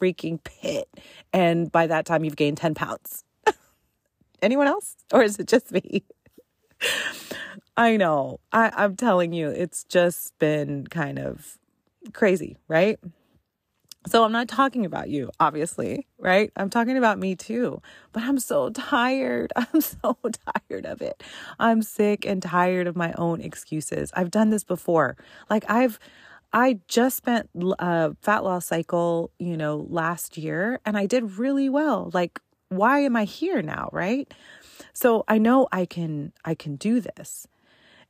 freaking 0.00 0.42
pit. 0.42 0.88
And 1.32 1.70
by 1.70 1.86
that 1.86 2.06
time, 2.06 2.24
you've 2.24 2.36
gained 2.36 2.56
10 2.56 2.74
pounds. 2.74 3.24
Anyone 4.42 4.66
else? 4.66 4.96
Or 5.12 5.22
is 5.22 5.38
it 5.38 5.46
just 5.46 5.72
me? 5.72 6.04
I 7.76 7.96
know. 7.96 8.40
I, 8.52 8.72
I'm 8.76 8.96
telling 8.96 9.32
you, 9.32 9.48
it's 9.48 9.84
just 9.84 10.38
been 10.38 10.86
kind 10.86 11.18
of 11.18 11.58
crazy, 12.12 12.56
right? 12.68 12.98
So 14.06 14.24
I'm 14.24 14.32
not 14.32 14.48
talking 14.48 14.86
about 14.86 15.10
you, 15.10 15.30
obviously, 15.38 16.06
right? 16.18 16.50
I'm 16.56 16.70
talking 16.70 16.96
about 16.96 17.18
me 17.18 17.36
too. 17.36 17.82
But 18.12 18.22
I'm 18.22 18.38
so 18.38 18.70
tired. 18.70 19.52
I'm 19.56 19.80
so 19.82 20.16
tired 20.70 20.86
of 20.86 21.02
it. 21.02 21.22
I'm 21.58 21.82
sick 21.82 22.24
and 22.24 22.42
tired 22.42 22.86
of 22.86 22.96
my 22.96 23.12
own 23.18 23.42
excuses. 23.42 24.10
I've 24.14 24.30
done 24.30 24.48
this 24.48 24.64
before. 24.64 25.16
Like 25.50 25.68
I've 25.68 25.98
I 26.52 26.80
just 26.88 27.16
spent 27.16 27.48
a 27.54 27.82
uh, 27.82 28.10
fat 28.22 28.42
loss 28.44 28.66
cycle, 28.66 29.30
you 29.38 29.56
know, 29.56 29.86
last 29.88 30.36
year 30.36 30.80
and 30.84 30.96
I 30.96 31.06
did 31.06 31.38
really 31.38 31.68
well. 31.68 32.10
Like 32.12 32.40
why 32.70 33.00
am 33.00 33.16
I 33.16 33.24
here 33.24 33.62
now, 33.62 33.90
right? 33.92 34.32
So 34.92 35.24
I 35.28 35.38
know 35.38 35.68
I 35.70 35.84
can 35.84 36.32
I 36.44 36.54
can 36.54 36.76
do 36.76 37.00
this. 37.00 37.46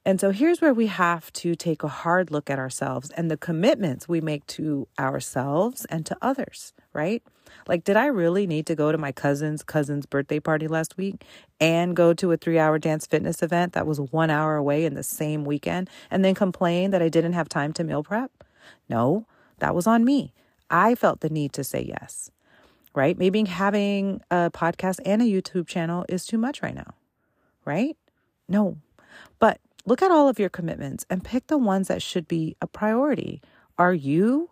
And 0.04 0.18
so 0.18 0.30
here's 0.30 0.62
where 0.62 0.72
we 0.72 0.86
have 0.86 1.30
to 1.34 1.54
take 1.54 1.82
a 1.82 1.88
hard 1.88 2.30
look 2.30 2.48
at 2.48 2.58
ourselves 2.58 3.10
and 3.10 3.30
the 3.30 3.36
commitments 3.36 4.08
we 4.08 4.20
make 4.20 4.46
to 4.46 4.88
ourselves 4.98 5.84
and 5.86 6.06
to 6.06 6.16
others, 6.22 6.72
right? 6.94 7.22
Like, 7.66 7.84
did 7.84 7.96
I 7.96 8.06
really 8.06 8.46
need 8.46 8.66
to 8.66 8.74
go 8.74 8.92
to 8.92 8.98
my 8.98 9.12
cousin's 9.12 9.62
cousin's 9.62 10.06
birthday 10.06 10.40
party 10.40 10.68
last 10.68 10.96
week 10.96 11.24
and 11.60 11.94
go 11.94 12.12
to 12.14 12.32
a 12.32 12.36
three 12.36 12.58
hour 12.58 12.78
dance 12.78 13.06
fitness 13.06 13.42
event 13.42 13.72
that 13.72 13.86
was 13.86 14.00
one 14.00 14.30
hour 14.30 14.56
away 14.56 14.84
in 14.84 14.94
the 14.94 15.02
same 15.02 15.44
weekend 15.44 15.88
and 16.10 16.24
then 16.24 16.34
complain 16.34 16.90
that 16.90 17.02
I 17.02 17.08
didn't 17.08 17.34
have 17.34 17.48
time 17.48 17.72
to 17.74 17.84
meal 17.84 18.02
prep? 18.02 18.30
No, 18.88 19.26
that 19.58 19.74
was 19.74 19.86
on 19.86 20.04
me. 20.04 20.32
I 20.70 20.94
felt 20.94 21.20
the 21.20 21.30
need 21.30 21.52
to 21.54 21.64
say 21.64 21.84
yes, 21.86 22.30
right? 22.94 23.18
Maybe 23.18 23.44
having 23.44 24.20
a 24.30 24.50
podcast 24.50 25.00
and 25.04 25.20
a 25.20 25.24
YouTube 25.24 25.66
channel 25.66 26.04
is 26.08 26.24
too 26.24 26.38
much 26.38 26.62
right 26.62 26.74
now, 26.74 26.94
right? 27.64 27.96
No. 28.48 28.78
But 29.38 29.60
look 29.84 30.02
at 30.02 30.10
all 30.10 30.28
of 30.28 30.38
your 30.38 30.48
commitments 30.48 31.04
and 31.10 31.24
pick 31.24 31.48
the 31.48 31.58
ones 31.58 31.88
that 31.88 32.02
should 32.02 32.28
be 32.28 32.56
a 32.60 32.66
priority. 32.66 33.42
Are 33.78 33.94
you 33.94 34.50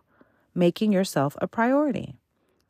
making 0.54 0.92
yourself 0.92 1.36
a 1.40 1.46
priority? 1.46 2.17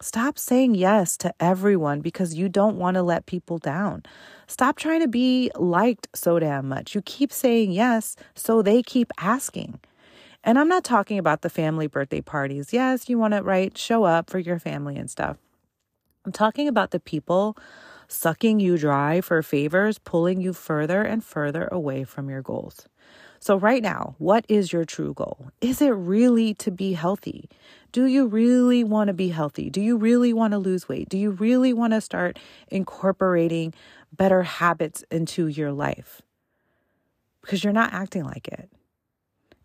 Stop 0.00 0.38
saying 0.38 0.76
yes 0.76 1.16
to 1.16 1.34
everyone 1.40 2.00
because 2.00 2.34
you 2.34 2.48
don't 2.48 2.76
want 2.76 2.94
to 2.94 3.02
let 3.02 3.26
people 3.26 3.58
down. 3.58 4.04
Stop 4.46 4.76
trying 4.76 5.00
to 5.00 5.08
be 5.08 5.50
liked 5.56 6.06
so 6.14 6.38
damn 6.38 6.68
much. 6.68 6.94
You 6.94 7.02
keep 7.02 7.32
saying 7.32 7.72
yes, 7.72 8.14
so 8.36 8.62
they 8.62 8.80
keep 8.80 9.10
asking. 9.18 9.80
And 10.44 10.56
I'm 10.56 10.68
not 10.68 10.84
talking 10.84 11.18
about 11.18 11.42
the 11.42 11.50
family 11.50 11.88
birthday 11.88 12.20
parties. 12.20 12.72
Yes, 12.72 13.08
you 13.08 13.18
want 13.18 13.34
to, 13.34 13.42
right, 13.42 13.76
show 13.76 14.04
up 14.04 14.30
for 14.30 14.38
your 14.38 14.60
family 14.60 14.96
and 14.96 15.10
stuff. 15.10 15.36
I'm 16.24 16.30
talking 16.30 16.68
about 16.68 16.92
the 16.92 17.00
people 17.00 17.56
sucking 18.06 18.60
you 18.60 18.78
dry 18.78 19.20
for 19.20 19.42
favors, 19.42 19.98
pulling 19.98 20.40
you 20.40 20.52
further 20.52 21.02
and 21.02 21.24
further 21.24 21.68
away 21.72 22.04
from 22.04 22.30
your 22.30 22.40
goals. 22.40 22.86
So, 23.40 23.56
right 23.56 23.82
now, 23.82 24.16
what 24.18 24.44
is 24.48 24.72
your 24.72 24.84
true 24.84 25.14
goal? 25.14 25.50
Is 25.60 25.80
it 25.80 25.90
really 25.90 26.54
to 26.54 26.70
be 26.70 26.92
healthy? 26.92 27.48
Do 27.92 28.06
you 28.06 28.26
really 28.26 28.84
want 28.84 29.08
to 29.08 29.14
be 29.14 29.28
healthy? 29.28 29.70
Do 29.70 29.80
you 29.80 29.96
really 29.96 30.32
want 30.32 30.52
to 30.52 30.58
lose 30.58 30.88
weight? 30.88 31.08
Do 31.08 31.16
you 31.16 31.30
really 31.30 31.72
want 31.72 31.92
to 31.92 32.00
start 32.00 32.38
incorporating 32.68 33.72
better 34.12 34.42
habits 34.42 35.04
into 35.10 35.46
your 35.46 35.72
life? 35.72 36.20
Because 37.42 37.64
you're 37.64 37.72
not 37.72 37.92
acting 37.92 38.24
like 38.24 38.48
it. 38.48 38.68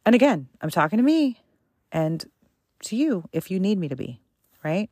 And 0.06 0.16
again, 0.16 0.48
I'm 0.62 0.70
talking 0.70 0.98
to 0.98 1.04
me 1.04 1.42
and 1.92 2.24
to 2.84 2.96
you 2.96 3.26
if 3.32 3.50
you 3.50 3.60
need 3.60 3.78
me 3.78 3.88
to 3.90 3.96
be, 3.96 4.22
right? 4.64 4.90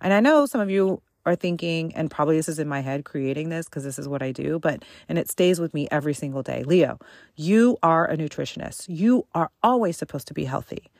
And 0.00 0.12
I 0.12 0.20
know 0.20 0.46
some 0.46 0.60
of 0.60 0.70
you 0.70 1.02
are 1.24 1.36
thinking, 1.36 1.94
and 1.94 2.10
probably 2.10 2.36
this 2.36 2.48
is 2.48 2.58
in 2.58 2.68
my 2.68 2.80
head 2.80 3.04
creating 3.04 3.48
this 3.48 3.66
because 3.66 3.84
this 3.84 3.98
is 3.98 4.08
what 4.08 4.22
I 4.22 4.32
do, 4.32 4.58
but, 4.58 4.84
and 5.08 5.18
it 5.18 5.30
stays 5.30 5.60
with 5.60 5.72
me 5.74 5.88
every 5.90 6.14
single 6.14 6.42
day. 6.42 6.64
Leo, 6.64 6.98
you 7.36 7.78
are 7.82 8.10
a 8.10 8.16
nutritionist. 8.16 8.86
You 8.88 9.26
are 9.34 9.50
always 9.62 9.96
supposed 9.96 10.28
to 10.28 10.34
be 10.34 10.44
healthy. 10.44 10.90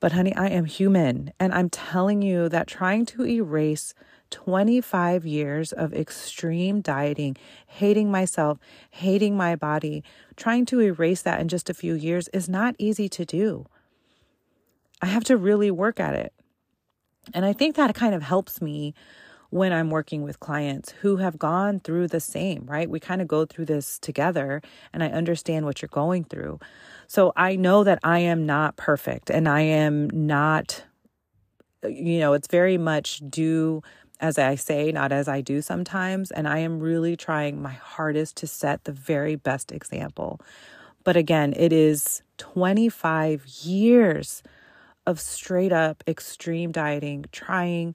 But, 0.00 0.12
honey, 0.12 0.34
I 0.34 0.48
am 0.48 0.66
human. 0.66 1.32
And 1.40 1.52
I'm 1.52 1.70
telling 1.70 2.22
you 2.22 2.48
that 2.50 2.68
trying 2.68 3.06
to 3.06 3.26
erase 3.26 3.94
25 4.30 5.26
years 5.26 5.72
of 5.72 5.92
extreme 5.92 6.80
dieting, 6.80 7.36
hating 7.66 8.10
myself, 8.10 8.58
hating 8.90 9.36
my 9.36 9.56
body, 9.56 10.04
trying 10.36 10.66
to 10.66 10.80
erase 10.80 11.22
that 11.22 11.40
in 11.40 11.48
just 11.48 11.70
a 11.70 11.74
few 11.74 11.94
years 11.94 12.28
is 12.28 12.48
not 12.48 12.76
easy 12.78 13.08
to 13.08 13.24
do. 13.24 13.66
I 15.00 15.06
have 15.06 15.24
to 15.24 15.36
really 15.36 15.70
work 15.70 15.98
at 15.98 16.14
it. 16.14 16.32
And 17.34 17.44
I 17.44 17.52
think 17.52 17.76
that 17.76 17.94
kind 17.94 18.14
of 18.14 18.22
helps 18.22 18.60
me 18.60 18.94
when 19.50 19.72
I'm 19.72 19.90
working 19.90 20.22
with 20.22 20.40
clients 20.40 20.90
who 21.00 21.16
have 21.16 21.38
gone 21.38 21.80
through 21.80 22.08
the 22.08 22.20
same, 22.20 22.66
right? 22.66 22.88
We 22.88 23.00
kind 23.00 23.22
of 23.22 23.28
go 23.28 23.46
through 23.46 23.64
this 23.64 23.98
together 23.98 24.60
and 24.92 25.02
I 25.02 25.08
understand 25.08 25.64
what 25.64 25.80
you're 25.80 25.88
going 25.88 26.24
through. 26.24 26.60
So 27.06 27.32
I 27.34 27.56
know 27.56 27.82
that 27.84 27.98
I 28.02 28.18
am 28.18 28.44
not 28.44 28.76
perfect 28.76 29.30
and 29.30 29.48
I 29.48 29.62
am 29.62 30.10
not, 30.10 30.84
uh, 31.82 31.88
you 31.88 32.18
know, 32.18 32.34
it's 32.34 32.48
very 32.48 32.76
much 32.76 33.22
do 33.28 33.82
as 34.20 34.38
I 34.38 34.56
say, 34.56 34.90
not 34.90 35.12
as 35.12 35.28
I 35.28 35.40
do 35.40 35.62
sometimes. 35.62 36.30
And 36.30 36.48
I 36.48 36.58
am 36.58 36.80
really 36.80 37.16
trying 37.16 37.62
my 37.62 37.72
hardest 37.72 38.36
to 38.38 38.46
set 38.46 38.84
the 38.84 38.92
very 38.92 39.36
best 39.36 39.70
example. 39.72 40.40
But 41.04 41.16
again, 41.16 41.54
it 41.56 41.72
is 41.72 42.22
25 42.38 43.46
years 43.46 44.42
of 45.08 45.18
straight 45.18 45.72
up 45.72 46.04
extreme 46.06 46.70
dieting, 46.70 47.24
trying 47.32 47.94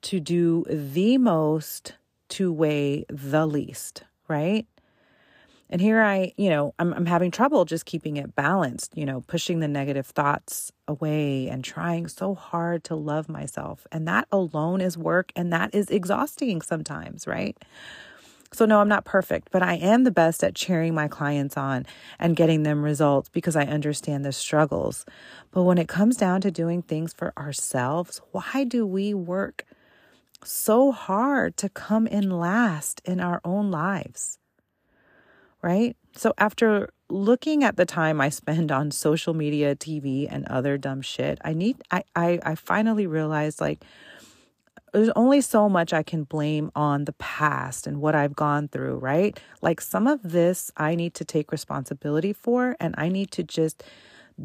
to 0.00 0.18
do 0.18 0.64
the 0.70 1.18
most 1.18 1.92
to 2.30 2.50
weigh 2.50 3.04
the 3.10 3.46
least, 3.46 4.02
right? 4.28 4.66
And 5.68 5.78
here 5.78 6.00
I, 6.00 6.32
you 6.38 6.48
know, 6.48 6.72
I'm, 6.78 6.94
I'm 6.94 7.04
having 7.04 7.30
trouble 7.30 7.66
just 7.66 7.84
keeping 7.84 8.16
it 8.16 8.34
balanced, 8.34 8.96
you 8.96 9.04
know, 9.04 9.20
pushing 9.26 9.60
the 9.60 9.68
negative 9.68 10.06
thoughts 10.06 10.72
away 10.88 11.48
and 11.48 11.62
trying 11.62 12.08
so 12.08 12.34
hard 12.34 12.82
to 12.84 12.94
love 12.94 13.28
myself. 13.28 13.86
And 13.92 14.08
that 14.08 14.26
alone 14.32 14.80
is 14.80 14.96
work 14.96 15.32
and 15.36 15.52
that 15.52 15.74
is 15.74 15.90
exhausting 15.90 16.62
sometimes, 16.62 17.26
right? 17.26 17.58
So, 18.54 18.66
no, 18.66 18.80
I'm 18.80 18.88
not 18.88 19.04
perfect, 19.04 19.48
but 19.50 19.62
I 19.62 19.74
am 19.74 20.04
the 20.04 20.10
best 20.10 20.44
at 20.44 20.54
cheering 20.54 20.94
my 20.94 21.08
clients 21.08 21.56
on 21.56 21.86
and 22.18 22.36
getting 22.36 22.62
them 22.62 22.82
results 22.82 23.28
because 23.28 23.56
I 23.56 23.64
understand 23.64 24.24
the 24.24 24.32
struggles. 24.32 25.04
But 25.50 25.64
when 25.64 25.78
it 25.78 25.88
comes 25.88 26.16
down 26.16 26.40
to 26.42 26.50
doing 26.50 26.82
things 26.82 27.12
for 27.12 27.32
ourselves, 27.36 28.20
why 28.32 28.64
do 28.64 28.86
we 28.86 29.12
work 29.12 29.64
so 30.44 30.92
hard 30.92 31.56
to 31.56 31.68
come 31.68 32.06
in 32.06 32.30
last 32.30 33.00
in 33.04 33.20
our 33.20 33.40
own 33.44 33.70
lives? 33.70 34.38
right? 35.64 35.96
So 36.14 36.34
after 36.36 36.90
looking 37.08 37.64
at 37.64 37.76
the 37.76 37.86
time 37.86 38.20
I 38.20 38.28
spend 38.28 38.70
on 38.70 38.90
social 38.90 39.32
media, 39.32 39.74
TV, 39.74 40.28
and 40.30 40.46
other 40.46 40.76
dumb 40.76 41.00
shit, 41.00 41.38
I 41.42 41.54
need 41.54 41.76
I 41.90 42.04
I, 42.14 42.38
I 42.42 42.54
finally 42.54 43.06
realized 43.06 43.62
like 43.62 43.82
there's 44.94 45.10
only 45.16 45.40
so 45.40 45.68
much 45.68 45.92
I 45.92 46.04
can 46.04 46.22
blame 46.22 46.70
on 46.76 47.04
the 47.04 47.14
past 47.14 47.88
and 47.88 48.00
what 48.00 48.14
I've 48.14 48.36
gone 48.36 48.68
through, 48.68 48.98
right? 48.98 49.38
Like 49.60 49.80
some 49.80 50.06
of 50.06 50.22
this 50.22 50.70
I 50.76 50.94
need 50.94 51.14
to 51.14 51.24
take 51.24 51.50
responsibility 51.50 52.32
for 52.32 52.76
and 52.78 52.94
I 52.96 53.08
need 53.08 53.32
to 53.32 53.42
just 53.42 53.82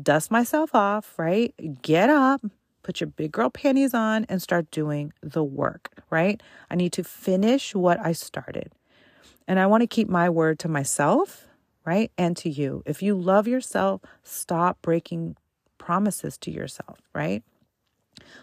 dust 0.02 0.32
myself 0.32 0.74
off, 0.74 1.14
right? 1.20 1.54
Get 1.84 2.10
up, 2.10 2.42
put 2.82 3.00
your 3.00 3.10
big 3.10 3.32
girl 3.32 3.52
panties 3.52 3.94
on, 3.94 4.26
and 4.28 4.42
start 4.42 4.72
doing 4.72 5.14
the 5.22 5.44
work, 5.44 5.92
right? 6.10 6.42
I 6.72 6.76
need 6.76 6.94
to 6.94 7.04
finish 7.04 7.76
what 7.76 8.00
I 8.04 8.14
started. 8.14 8.72
And 9.48 9.60
I 9.60 9.68
want 9.68 9.82
to 9.82 9.88
keep 9.88 10.10
my 10.10 10.32
word 10.32 10.58
to 10.60 10.68
myself, 10.68 11.46
right? 11.86 12.12
And 12.18 12.36
to 12.38 12.50
you. 12.50 12.82
If 12.88 13.04
you 13.04 13.14
love 13.14 13.48
yourself, 13.48 14.02
stop 14.24 14.82
breaking 14.82 15.38
promises 15.78 16.40
to 16.40 16.50
yourself, 16.50 16.98
right? 17.14 17.44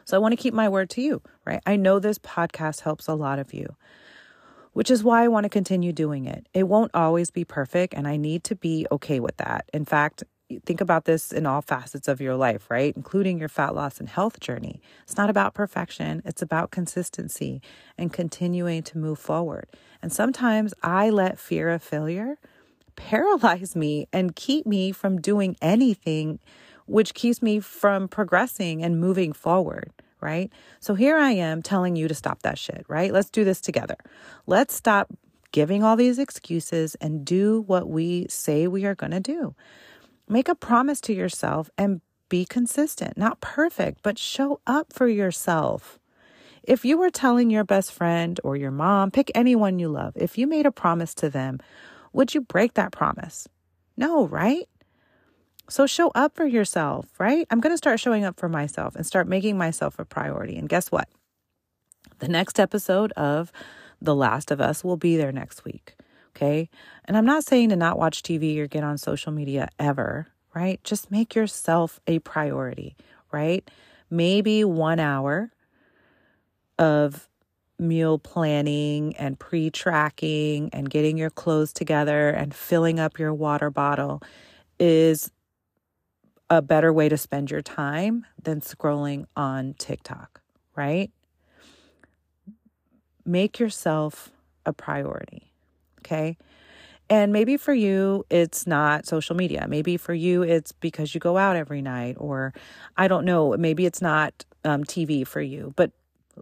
So 0.04 0.16
I 0.16 0.21
want 0.21 0.33
to 0.33 0.37
keep 0.37 0.54
my 0.54 0.68
word 0.68 0.90
to 0.90 1.02
you, 1.02 1.23
right? 1.45 1.62
I 1.66 1.76
know 1.76 1.99
this 1.99 2.18
podcast 2.18 2.80
helps 2.80 3.09
a 3.09 3.14
lot 3.14 3.38
of 3.38 3.52
you, 3.54 3.76
which 4.73 4.90
is 4.90 5.04
why 5.04 5.25
I 5.25 5.28
want 5.28 5.45
to 5.45 5.50
continue 5.50 5.92
doing 5.92 6.26
it. 6.26 6.47
It 6.54 6.68
won't 6.68 6.90
always 6.95 7.30
be 7.30 7.45
perfect, 7.45 7.95
and 7.95 8.06
I 8.06 8.16
need 8.16 8.45
to 8.45 8.54
be 8.54 8.87
okay 8.90 9.21
with 9.21 9.37
that. 9.38 9.68
In 9.73 9.85
fact, 9.85 10.25
think 10.64 10.80
about 10.80 11.04
this 11.04 11.33
in 11.33 11.47
all 11.47 11.62
facets 11.62 12.09
of 12.09 12.21
your 12.21 12.37
life, 12.37 12.71
right? 12.71 12.95
Including 12.97 13.38
your 13.38 13.49
fat 13.49 13.75
loss 13.75 13.99
and 13.99 14.09
health 14.09 14.40
journey. 14.40 14.80
It's 15.02 15.16
not 15.16 15.30
about 15.30 15.54
perfection, 15.54 16.23
it's 16.25 16.42
about 16.42 16.71
consistency 16.71 17.61
and 17.99 18.12
continuing 18.12 18.83
to 18.85 18.99
move 18.99 19.18
forward. 19.18 19.66
And 20.02 20.12
sometimes 20.12 20.73
I 20.83 21.11
let 21.11 21.38
fear 21.38 21.71
of 21.71 21.83
failure 21.83 22.38
paralyze 22.97 23.76
me 23.76 24.09
and 24.12 24.35
keep 24.35 24.66
me 24.66 24.92
from 24.92 25.21
doing 25.21 25.56
anything, 25.61 26.38
which 26.87 27.14
keeps 27.14 27.43
me 27.43 27.61
from 27.61 28.09
progressing 28.09 28.83
and 28.83 29.00
moving 29.00 29.33
forward. 29.33 29.93
Right. 30.21 30.50
So 30.81 30.95
here 30.95 31.19
I 31.19 31.33
am 31.33 31.62
telling 31.62 31.95
you 31.95 32.09
to 32.09 32.14
stop 32.14 32.43
that 32.43 32.59
shit. 32.59 32.85
Right. 32.88 33.12
Let's 33.12 33.31
do 33.31 33.45
this 33.45 33.61
together. 33.61 33.97
Let's 34.47 34.75
stop 34.75 35.12
giving 35.52 35.85
all 35.85 35.97
these 35.97 36.19
excuses 36.19 36.97
and 36.97 37.25
do 37.25 37.62
what 37.66 37.88
we 37.88 38.26
say 38.28 38.66
we 38.66 38.85
are 38.85 38.95
going 38.95 39.12
to 39.12 39.21
do. 39.21 39.55
Make 40.28 40.49
a 40.49 40.55
promise 40.55 41.00
to 41.02 41.12
yourself 41.12 41.71
and 41.78 42.00
be 42.28 42.45
consistent, 42.45 43.16
not 43.16 43.40
perfect, 43.40 44.02
but 44.02 44.19
show 44.19 44.61
up 44.66 44.93
for 44.93 45.07
yourself. 45.07 45.99
If 46.62 46.85
you 46.85 46.99
were 46.99 47.11
telling 47.11 47.49
your 47.49 47.62
best 47.62 47.93
friend 47.93 48.40
or 48.43 48.57
your 48.57 48.73
mom, 48.73 49.12
pick 49.12 49.31
anyone 49.35 49.78
you 49.78 49.88
love, 49.88 50.14
if 50.16 50.37
you 50.37 50.47
made 50.49 50.66
a 50.66 50.73
promise 50.73 51.14
to 51.16 51.31
them, 51.31 51.61
would 52.12 52.35
you 52.35 52.40
break 52.40 52.75
that 52.75 52.90
promise? 52.90 53.47
No, 53.97 54.26
right? 54.26 54.69
So 55.69 55.87
show 55.87 56.11
up 56.15 56.37
for 56.37 56.47
yourself, 56.47 57.09
right? 57.19 57.47
I'm 57.51 57.61
going 57.61 57.73
to 57.73 57.79
start 57.79 57.99
showing 57.99 58.25
up 58.25 58.39
for 58.39 58.49
myself 58.49 58.95
and 58.95 59.05
start 59.05 59.27
making 59.27 59.59
myself 59.59 59.99
a 59.99 60.05
priority. 60.05 60.57
And 60.57 60.69
guess 60.69 60.93
what? 60.93 61.09
The 62.21 62.29
next 62.29 62.61
episode 62.61 63.13
of 63.13 63.53
The 64.01 64.15
Last 64.15 64.51
of 64.51 64.61
Us 64.61 64.85
will 64.85 64.97
be 64.97 65.17
there 65.17 65.33
next 65.33 65.65
week. 65.65 65.95
Okay. 66.37 66.69
And 67.07 67.17
I'm 67.17 67.25
not 67.25 67.45
saying 67.45 67.71
to 67.71 67.77
not 67.77 67.99
watch 67.99 68.23
TV 68.23 68.59
or 68.59 68.67
get 68.67 68.85
on 68.85 68.99
social 68.99 69.33
media 69.33 69.69
ever, 69.79 70.29
right? 70.55 70.83
Just 70.85 71.11
make 71.11 71.35
yourself 71.35 71.99
a 72.07 72.19
priority, 72.21 72.97
right? 73.33 73.69
Maybe 74.11 74.63
one 74.63 75.01
hour 75.01 75.51
of 76.79 77.29
meal 77.79 78.19
planning 78.19 79.17
and 79.17 79.39
pre 79.39 79.71
tracking 79.71 80.71
and 80.73 80.89
getting 80.89 81.17
your 81.17 81.31
clothes 81.31 81.73
together 81.73 82.29
and 82.31 82.55
filling 82.55 83.01
up 83.01 83.19
your 83.19 83.35
water 83.35 83.71
bottle 83.71 84.23
is 84.79 85.31
a 86.49 86.62
better 86.62 86.93
way 86.93 87.09
to 87.09 87.17
spend 87.17 87.50
your 87.50 87.62
time 87.62 88.25
than 88.43 88.61
scrolling 88.61 89.26
on 89.37 89.75
TikTok, 89.79 90.41
right? 90.75 91.11
Make 93.25 93.59
yourself 93.59 94.31
a 94.65 94.73
priority. 94.73 95.53
Okay. 96.00 96.37
And 97.09 97.33
maybe 97.33 97.57
for 97.57 97.73
you, 97.73 98.25
it's 98.31 98.67
not 98.67 99.07
social 99.07 99.37
media. 99.37 99.67
Maybe 99.69 99.97
for 99.97 100.15
you, 100.15 100.43
it's 100.43 100.73
because 100.73 101.15
you 101.15 101.21
go 101.21 101.37
out 101.37 101.57
every 101.57 101.81
night, 101.81 102.17
or 102.19 102.53
I 102.97 103.07
don't 103.07 103.25
know, 103.25 103.57
maybe 103.57 103.87
it's 103.87 104.03
not 104.03 104.45
um, 104.65 104.83
TV 104.83 105.25
for 105.26 105.41
you. 105.41 105.73
But 105.76 105.93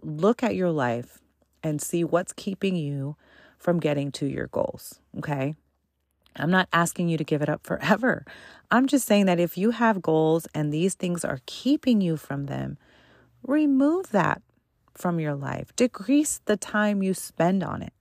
look 0.01 0.41
at 0.41 0.55
your 0.55 0.71
life 0.71 1.19
and 1.61 1.81
see 1.81 2.03
what's 2.03 2.33
keeping 2.33 2.75
you 2.75 3.15
from 3.57 3.79
getting 3.79 4.11
to 4.13 4.25
your 4.25 4.47
goals. 4.47 4.99
Okay. 5.17 5.55
I'm 6.35 6.51
not 6.51 6.67
asking 6.73 7.09
you 7.09 7.17
to 7.17 7.23
give 7.23 7.41
it 7.41 7.49
up 7.49 7.63
forever. 7.63 8.25
I'm 8.71 8.87
just 8.87 9.07
saying 9.07 9.25
that 9.27 9.39
if 9.39 9.57
you 9.57 9.71
have 9.71 10.01
goals 10.01 10.47
and 10.53 10.73
these 10.73 10.93
things 10.93 11.23
are 11.23 11.39
keeping 11.45 12.01
you 12.01 12.17
from 12.17 12.45
them, 12.45 12.77
remove 13.43 14.11
that 14.11 14.41
from 14.93 15.19
your 15.19 15.35
life. 15.35 15.75
Decrease 15.75 16.41
the 16.45 16.57
time 16.57 17.03
you 17.03 17.13
spend 17.13 17.63
on 17.63 17.81
it. 17.81 17.93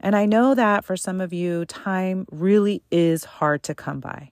And 0.00 0.16
I 0.16 0.24
know 0.24 0.54
that 0.54 0.84
for 0.84 0.96
some 0.96 1.20
of 1.20 1.32
you, 1.32 1.66
time 1.66 2.26
really 2.32 2.82
is 2.90 3.24
hard 3.24 3.62
to 3.64 3.74
come 3.74 4.00
by. 4.00 4.30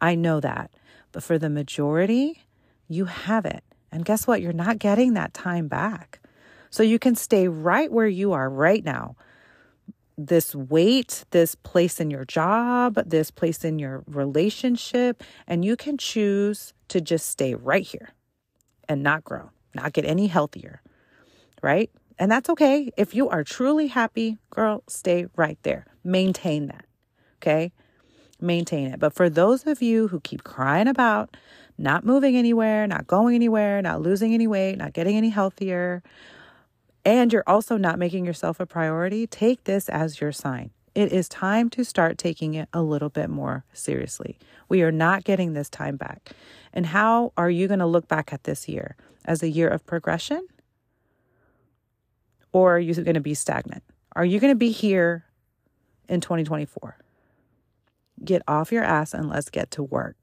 I 0.00 0.16
know 0.16 0.40
that. 0.40 0.70
But 1.12 1.22
for 1.22 1.38
the 1.38 1.48
majority, 1.48 2.42
you 2.88 3.04
have 3.04 3.46
it. 3.46 3.62
And 3.92 4.04
guess 4.04 4.26
what? 4.26 4.42
You're 4.42 4.52
not 4.52 4.80
getting 4.80 5.14
that 5.14 5.32
time 5.32 5.68
back. 5.68 6.20
So 6.70 6.82
you 6.82 6.98
can 6.98 7.14
stay 7.14 7.46
right 7.46 7.90
where 7.92 8.08
you 8.08 8.32
are 8.32 8.50
right 8.50 8.84
now. 8.84 9.14
This 10.16 10.54
weight, 10.54 11.24
this 11.30 11.54
place 11.54 12.00
in 12.00 12.10
your 12.10 12.24
job, 12.24 12.94
this 13.06 13.30
place 13.30 13.64
in 13.64 13.78
your 13.78 14.04
relationship, 14.06 15.22
and 15.46 15.64
you 15.64 15.76
can 15.76 15.98
choose 15.98 16.72
to 16.88 17.00
just 17.00 17.26
stay 17.26 17.54
right 17.54 17.84
here 17.84 18.10
and 18.88 19.02
not 19.02 19.24
grow, 19.24 19.50
not 19.74 19.92
get 19.92 20.04
any 20.04 20.28
healthier, 20.28 20.82
right? 21.62 21.90
And 22.18 22.30
that's 22.30 22.48
okay. 22.50 22.90
If 22.96 23.14
you 23.14 23.28
are 23.28 23.42
truly 23.42 23.88
happy, 23.88 24.38
girl, 24.50 24.84
stay 24.88 25.26
right 25.36 25.58
there. 25.62 25.86
Maintain 26.04 26.68
that. 26.68 26.84
Okay? 27.38 27.72
Maintain 28.40 28.88
it. 28.88 29.00
But 29.00 29.14
for 29.14 29.28
those 29.28 29.66
of 29.66 29.82
you 29.82 30.08
who 30.08 30.20
keep 30.20 30.44
crying 30.44 30.86
about 30.86 31.36
not 31.76 32.04
moving 32.04 32.36
anywhere, 32.36 32.86
not 32.86 33.06
going 33.06 33.34
anywhere, 33.34 33.82
not 33.82 34.00
losing 34.00 34.32
any 34.32 34.46
weight, 34.46 34.76
not 34.76 34.92
getting 34.92 35.16
any 35.16 35.30
healthier, 35.30 36.02
and 37.04 37.32
you're 37.32 37.44
also 37.46 37.76
not 37.76 37.98
making 37.98 38.24
yourself 38.24 38.60
a 38.60 38.66
priority, 38.66 39.26
take 39.26 39.64
this 39.64 39.88
as 39.88 40.20
your 40.20 40.32
sign. 40.32 40.70
It 40.94 41.12
is 41.12 41.28
time 41.28 41.70
to 41.70 41.84
start 41.84 42.18
taking 42.18 42.54
it 42.54 42.68
a 42.72 42.82
little 42.82 43.08
bit 43.08 43.28
more 43.28 43.64
seriously. 43.72 44.38
We 44.68 44.82
are 44.82 44.92
not 44.92 45.24
getting 45.24 45.52
this 45.52 45.68
time 45.68 45.96
back. 45.96 46.30
And 46.72 46.86
how 46.86 47.32
are 47.36 47.50
you 47.50 47.66
going 47.66 47.80
to 47.80 47.86
look 47.86 48.06
back 48.06 48.32
at 48.32 48.44
this 48.44 48.68
year? 48.68 48.96
As 49.24 49.42
a 49.42 49.48
year 49.48 49.68
of 49.68 49.84
progression 49.86 50.46
or 52.54 52.76
are 52.76 52.80
you 52.80 52.94
going 52.94 53.14
to 53.14 53.20
be 53.20 53.34
stagnant? 53.34 53.82
Are 54.14 54.24
you 54.24 54.38
going 54.38 54.52
to 54.52 54.58
be 54.58 54.70
here 54.70 55.24
in 56.08 56.20
2024? 56.20 56.96
Get 58.24 58.42
off 58.46 58.70
your 58.70 58.84
ass 58.84 59.12
and 59.12 59.28
let's 59.28 59.50
get 59.50 59.70
to 59.72 59.82
work. 59.82 60.16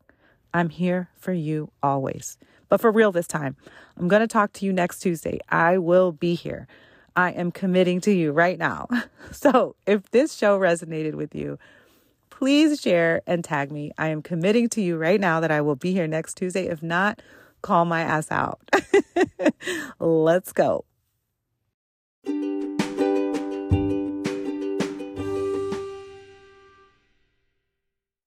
I'm 0.54 0.70
here 0.70 1.10
for 1.16 1.34
you 1.34 1.72
always. 1.82 2.38
But 2.70 2.82
for 2.82 2.92
real 2.92 3.12
this 3.12 3.28
time, 3.28 3.56
I'm 3.98 4.08
going 4.08 4.22
to 4.22 4.28
talk 4.28 4.54
to 4.54 4.66
you 4.66 4.74
next 4.74 5.00
Tuesday. 5.00 5.40
I 5.50 5.78
will 5.78 6.12
be 6.12 6.36
here. 6.36 6.68
I 7.16 7.32
am 7.32 7.52
committing 7.52 8.00
to 8.02 8.12
you 8.12 8.32
right 8.32 8.58
now. 8.58 8.88
So 9.32 9.78
if 9.88 10.10
this 10.12 10.34
show 10.34 10.60
resonated 10.60 11.16
with 11.16 11.34
you, 11.34 11.58
please 12.30 12.82
share 12.82 13.22
and 13.26 13.46
tag 13.46 13.72
me. 13.72 13.94
I 13.98 14.10
am 14.10 14.22
committing 14.22 14.68
to 14.70 14.82
you 14.82 14.98
right 14.98 15.22
now 15.22 15.40
that 15.40 15.52
I 15.52 15.62
will 15.62 15.78
be 15.78 15.94
here 15.94 16.06
next 16.06 16.36
Tuesday. 16.36 16.68
If 16.68 16.84
not, 16.84 17.22
call 17.62 17.86
my 17.86 18.02
ass 18.02 18.30
out. 18.30 18.60
Let's 20.00 20.52
go. 20.52 20.84